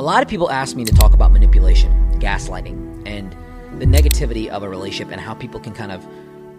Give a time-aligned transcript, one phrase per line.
[0.00, 3.36] A lot of people ask me to talk about manipulation, gaslighting, and
[3.78, 6.08] the negativity of a relationship and how people can kind of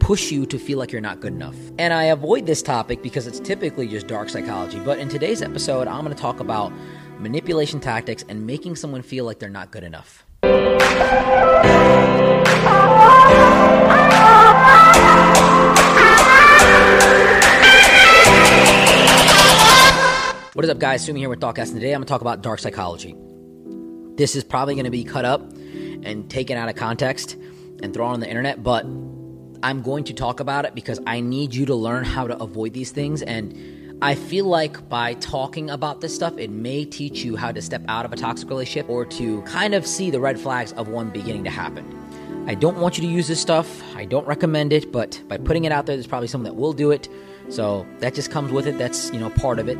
[0.00, 1.54] push you to feel like you're not good enough.
[1.78, 4.80] And I avoid this topic because it's typically just dark psychology.
[4.80, 6.72] But in today's episode, I'm going to talk about
[7.20, 10.24] manipulation tactics and making someone feel like they're not good enough.
[20.54, 21.04] What is up, guys?
[21.04, 23.14] Sumi here with Thoughtcast, and today I'm going to talk about dark psychology.
[24.18, 25.40] This is probably going to be cut up
[26.02, 27.36] and taken out of context
[27.80, 28.84] and thrown on the internet, but
[29.62, 32.72] I'm going to talk about it because I need you to learn how to avoid
[32.72, 33.22] these things.
[33.22, 37.62] And I feel like by talking about this stuff, it may teach you how to
[37.62, 40.88] step out of a toxic relationship or to kind of see the red flags of
[40.88, 41.86] one beginning to happen.
[42.48, 43.84] I don't want you to use this stuff.
[43.94, 46.72] I don't recommend it, but by putting it out there, there's probably someone that will
[46.72, 47.08] do it.
[47.50, 48.78] So that just comes with it.
[48.78, 49.78] That's, you know, part of it.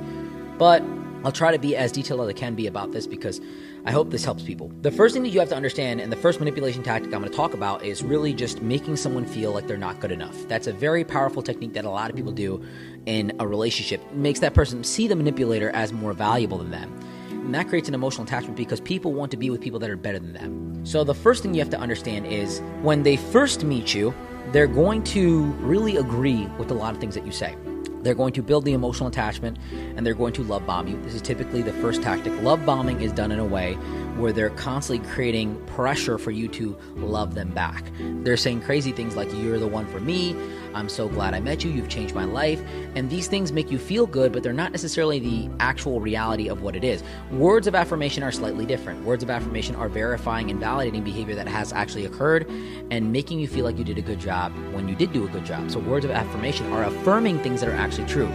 [0.58, 0.84] But
[1.24, 3.40] I'll try to be as detailed as I can be about this because
[3.88, 4.70] I hope this helps people.
[4.82, 7.30] The first thing that you have to understand, and the first manipulation tactic I'm going
[7.30, 10.36] to talk about, is really just making someone feel like they're not good enough.
[10.46, 12.62] That's a very powerful technique that a lot of people do
[13.06, 14.02] in a relationship.
[14.02, 17.00] It makes that person see the manipulator as more valuable than them.
[17.30, 19.96] And that creates an emotional attachment because people want to be with people that are
[19.96, 20.84] better than them.
[20.84, 24.12] So the first thing you have to understand is when they first meet you,
[24.52, 27.56] they're going to really agree with a lot of things that you say.
[28.02, 29.58] They're going to build the emotional attachment
[29.96, 31.00] and they're going to love bomb you.
[31.02, 32.32] This is typically the first tactic.
[32.42, 33.76] Love bombing is done in a way
[34.18, 37.90] where they're constantly creating pressure for you to love them back.
[37.98, 40.36] They're saying crazy things like, You're the one for me.
[40.74, 41.70] I'm so glad I met you.
[41.70, 42.62] You've changed my life.
[42.94, 46.62] And these things make you feel good, but they're not necessarily the actual reality of
[46.62, 47.02] what it is.
[47.30, 49.04] Words of affirmation are slightly different.
[49.04, 52.48] Words of affirmation are verifying and validating behavior that has actually occurred
[52.90, 55.28] and making you feel like you did a good job when you did do a
[55.28, 55.70] good job.
[55.70, 58.28] So, words of affirmation are affirming things that are actually true.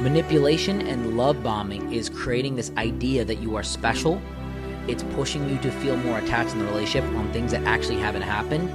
[0.00, 4.20] Manipulation and love bombing is creating this idea that you are special.
[4.90, 8.22] It's pushing you to feel more attached in the relationship on things that actually haven't
[8.22, 8.68] happened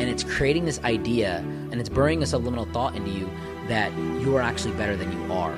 [0.00, 1.38] and it's creating this idea
[1.70, 3.30] and it's burning a subliminal thought into you
[3.68, 5.56] that you are actually better than you are.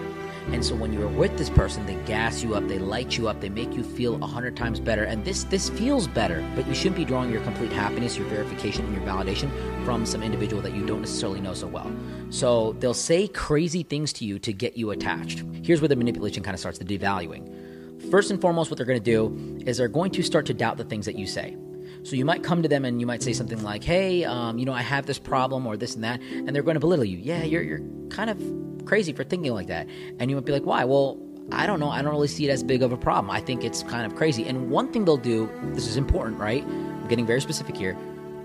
[0.48, 3.40] And so when you're with this person, they gas you up, they light you up,
[3.40, 5.04] they make you feel a hundred times better.
[5.04, 8.84] And this this feels better, but you shouldn't be drawing your complete happiness, your verification,
[8.84, 9.50] and your validation
[9.86, 11.90] from some individual that you don't necessarily know so well.
[12.28, 15.42] So they'll say crazy things to you to get you attached.
[15.62, 17.63] Here's where the manipulation kind of starts, the devaluing.
[18.10, 20.76] First and foremost, what they're going to do is they're going to start to doubt
[20.76, 21.56] the things that you say.
[22.02, 24.66] So you might come to them and you might say something like, "Hey, um, you
[24.66, 27.18] know, I have this problem or this and that," and they're going to belittle you.
[27.18, 29.88] Yeah, you're you're kind of crazy for thinking like that,
[30.18, 31.18] and you might be like, "Why?" Well,
[31.52, 31.88] I don't know.
[31.88, 33.30] I don't really see it as big of a problem.
[33.30, 34.46] I think it's kind of crazy.
[34.46, 36.64] And one thing they'll do, this is important, right?
[36.64, 37.96] I'm getting very specific here.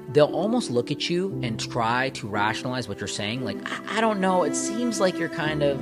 [0.09, 3.45] They'll almost look at you and try to rationalize what you're saying.
[3.45, 4.43] Like, I, I don't know.
[4.43, 5.79] It seems like you're kind of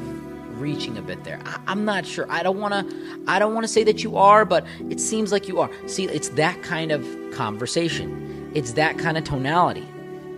[0.60, 1.40] reaching a bit there.
[1.46, 2.26] I, am not sure.
[2.30, 3.24] I don't want to.
[3.28, 5.70] I don't want to say that you are, but it seems like you are.
[5.88, 8.52] See, it's that kind of conversation.
[8.54, 9.86] It's that kind of tonality.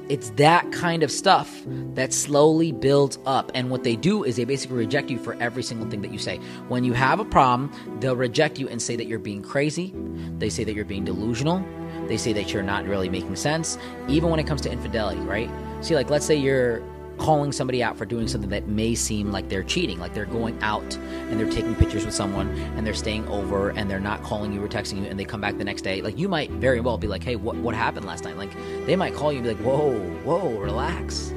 [0.10, 1.62] It's that kind of stuff
[1.94, 3.52] that slowly builds up.
[3.54, 6.18] And what they do is they basically reject you for every single thing that you
[6.18, 6.38] say.
[6.68, 9.94] When you have a problem, they'll reject you and say that you're being crazy.
[10.40, 11.64] They say that you're being delusional.
[12.08, 13.78] They say that you're not really making sense.
[14.08, 15.50] Even when it comes to infidelity, right?
[15.82, 16.82] See, like, let's say you're
[17.20, 20.58] calling somebody out for doing something that may seem like they're cheating, like they're going
[20.64, 24.52] out and they're taking pictures with someone and they're staying over and they're not calling
[24.54, 26.02] you or texting you and they come back the next day.
[26.02, 28.38] Like you might very well be like, hey, what, what happened last night?
[28.38, 28.52] Like
[28.86, 31.34] they might call you and be like, whoa, whoa, relax.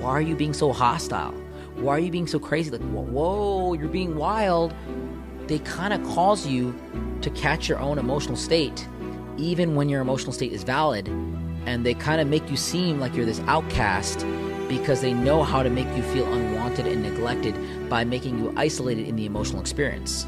[0.00, 1.32] Why are you being so hostile?
[1.76, 2.70] Why are you being so crazy?
[2.70, 4.74] Like, whoa, you're being wild.
[5.46, 6.74] They kind of cause you
[7.22, 8.86] to catch your own emotional state,
[9.36, 11.08] even when your emotional state is valid.
[11.64, 14.26] And they kind of make you seem like you're this outcast
[14.72, 17.54] because they know how to make you feel unwanted and neglected
[17.90, 20.24] by making you isolated in the emotional experience.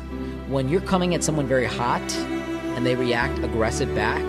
[0.49, 2.03] When you're coming at someone very hot
[2.77, 4.23] and they react aggressive back,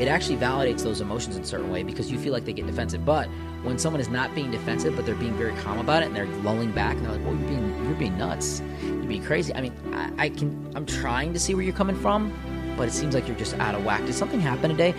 [0.00, 2.66] it actually validates those emotions in a certain way because you feel like they get
[2.66, 3.04] defensive.
[3.04, 3.28] But
[3.62, 6.26] when someone is not being defensive, but they're being very calm about it and they're
[6.26, 9.60] lulling back and they're like, "Well, you're being you're being nuts, you're being crazy." I
[9.60, 12.32] mean, I, I can I'm trying to see where you're coming from,
[12.76, 14.04] but it seems like you're just out of whack.
[14.04, 14.96] Did something happen today?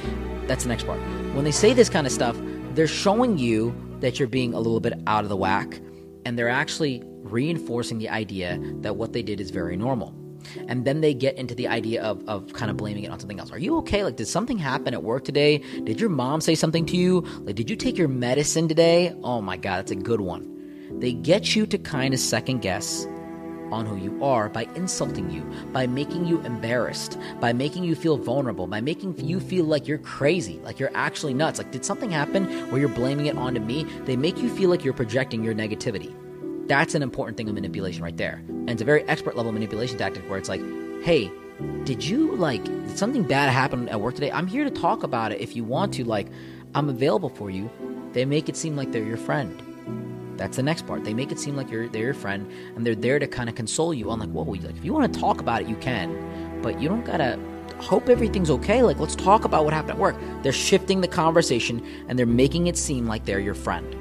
[0.47, 0.99] That's the next part.
[1.35, 2.37] When they say this kind of stuff,
[2.73, 5.79] they're showing you that you're being a little bit out of the whack,
[6.25, 10.13] and they're actually reinforcing the idea that what they did is very normal.
[10.67, 13.39] And then they get into the idea of, of kind of blaming it on something
[13.39, 13.51] else.
[13.51, 14.03] Are you okay?
[14.03, 15.59] Like, did something happen at work today?
[15.83, 17.21] Did your mom say something to you?
[17.41, 19.15] Like, did you take your medicine today?
[19.23, 20.99] Oh my God, that's a good one.
[20.99, 23.07] They get you to kind of second guess
[23.71, 25.41] on who you are by insulting you,
[25.71, 29.97] by making you embarrassed, by making you feel vulnerable, by making you feel like you're
[29.97, 31.57] crazy, like you're actually nuts.
[31.57, 33.83] Like, did something happen where you're blaming it onto me?
[34.05, 36.13] They make you feel like you're projecting your negativity.
[36.67, 38.43] That's an important thing of manipulation right there.
[38.47, 40.61] And it's a very expert level manipulation tactic where it's like,
[41.03, 41.31] hey,
[41.83, 44.31] did you like did something bad happen at work today?
[44.31, 46.03] I'm here to talk about it if you want to.
[46.03, 46.27] Like,
[46.73, 47.69] I'm available for you.
[48.13, 49.70] They make it seem like they're your friend.
[50.41, 51.03] That's the next part.
[51.03, 53.53] They make it seem like you're they're your friend, and they're there to kind of
[53.53, 56.59] console you on like, whoa, like if you want to talk about it, you can,
[56.63, 57.37] but you don't gotta
[57.77, 58.81] hope everything's okay.
[58.81, 60.15] Like, let's talk about what happened at work.
[60.41, 63.95] They're shifting the conversation and they're making it seem like they're your friend.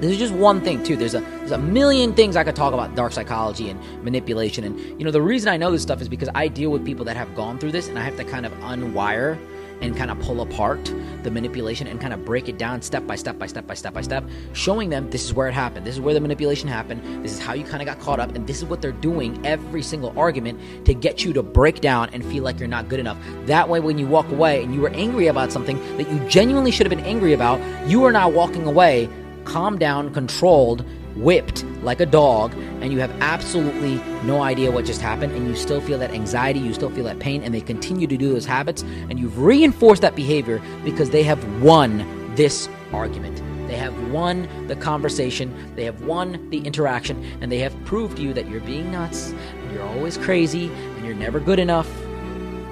[0.00, 0.96] This is just one thing too.
[0.96, 4.64] There's a there's a million things I could talk about dark psychology and manipulation.
[4.64, 7.04] And you know the reason I know this stuff is because I deal with people
[7.04, 9.38] that have gone through this, and I have to kind of unwire
[9.82, 10.92] and kind of pull apart
[11.22, 13.92] the manipulation and kind of break it down step by step by step by step
[13.92, 17.24] by step, showing them this is where it happened, this is where the manipulation happened,
[17.24, 19.44] this is how you kind of got caught up, and this is what they're doing
[19.46, 23.00] every single argument to get you to break down and feel like you're not good
[23.00, 23.18] enough.
[23.46, 26.70] That way, when you walk away and you were angry about something that you genuinely
[26.70, 29.08] should have been angry about, you are now walking away
[29.44, 30.84] calm down, controlled,
[31.16, 35.54] whipped like a dog, and you have absolutely no idea what just happened, and you
[35.54, 38.46] still feel that anxiety, you still feel that pain, and they continue to do those
[38.46, 43.42] habits, and you've reinforced that behavior because they have won this argument.
[43.68, 48.22] They have won the conversation, they have won the interaction, and they have proved to
[48.22, 51.88] you that you're being nuts, and you're always crazy, and you're never good enough.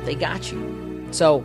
[0.05, 1.09] They got you.
[1.11, 1.45] So,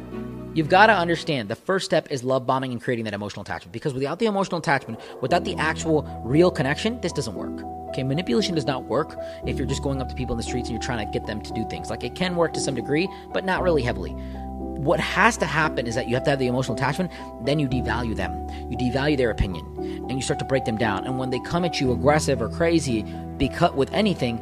[0.56, 3.74] You've got to understand the first step is love bombing and creating that emotional attachment
[3.74, 7.62] because without the emotional attachment, without the actual real connection, this doesn't work.
[7.90, 10.70] Okay, manipulation does not work if you're just going up to people in the streets
[10.70, 11.90] and you're trying to get them to do things.
[11.90, 14.12] Like it can work to some degree, but not really heavily.
[14.12, 17.12] What has to happen is that you have to have the emotional attachment,
[17.44, 18.32] then you devalue them.
[18.72, 19.66] You devalue their opinion
[20.08, 21.04] and you start to break them down.
[21.04, 23.04] And when they come at you aggressive or crazy
[23.36, 24.38] because with anything,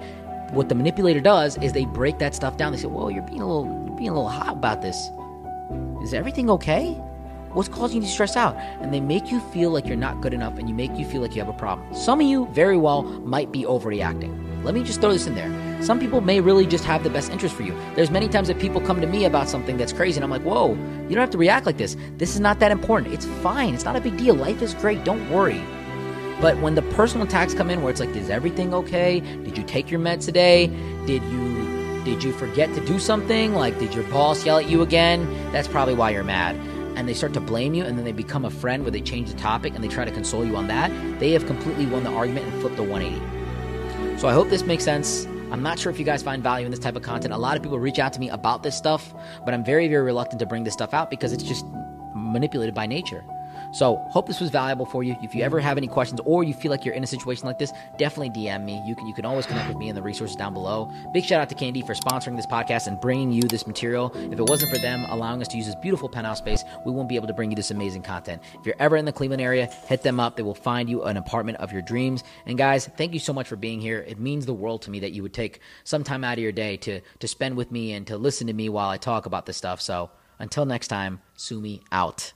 [0.52, 2.72] what the manipulator does is they break that stuff down.
[2.72, 5.10] They say, "Whoa, you're being a little, you're being a little hot about this."
[6.04, 6.92] Is everything okay?
[7.54, 8.58] What's causing you to stress out?
[8.82, 11.22] And they make you feel like you're not good enough and you make you feel
[11.22, 11.96] like you have a problem.
[11.96, 14.64] Some of you very well might be overreacting.
[14.66, 15.52] Let me just throw this in there.
[15.82, 17.74] Some people may really just have the best interest for you.
[17.96, 20.42] There's many times that people come to me about something that's crazy and I'm like,
[20.42, 21.96] whoa, you don't have to react like this.
[22.18, 23.14] This is not that important.
[23.14, 23.74] It's fine.
[23.74, 24.36] It's not a big deal.
[24.36, 25.06] Life is great.
[25.06, 25.62] Don't worry.
[26.42, 29.22] But when the personal attacks come in where it's like, is everything okay?
[29.22, 30.68] Did you take your meds today?
[31.06, 31.73] Did you
[32.06, 33.54] did you forget to do something?
[33.54, 35.26] Like, did your boss yell at you again?
[35.52, 36.56] That's probably why you're mad.
[36.98, 39.32] And they start to blame you, and then they become a friend where they change
[39.32, 40.92] the topic and they try to console you on that.
[41.20, 44.20] They have completely won the argument and flipped the 180.
[44.20, 45.26] So I hope this makes sense.
[45.52, 47.34] I'm not sure if you guys find value in this type of content.
[47.34, 49.14] A lot of people reach out to me about this stuff,
[49.46, 51.66] but I'm very, very reluctant to bring this stuff out because it's just
[52.16, 53.24] manipulated by nature.
[53.74, 55.16] So, hope this was valuable for you.
[55.22, 57.58] If you ever have any questions or you feel like you're in a situation like
[57.58, 58.82] this, definitely DM me.
[58.86, 60.92] You can you can always connect with me in the resources down below.
[61.12, 64.12] Big shout out to Candy for sponsoring this podcast and bringing you this material.
[64.16, 67.10] If it wasn't for them allowing us to use this beautiful penthouse space, we won't
[67.10, 68.44] be able to bring you this amazing content.
[68.60, 70.36] If you're ever in the Cleveland area, hit them up.
[70.36, 72.24] They will find you an apartment of your dreams.
[72.46, 74.06] And guys, thank you so much for being here.
[74.08, 76.52] It means the world to me that you would take some time out of your
[76.52, 79.46] day to to spend with me and to listen to me while I talk about
[79.46, 79.82] this stuff.
[79.82, 82.34] So, until next time, Sumi out.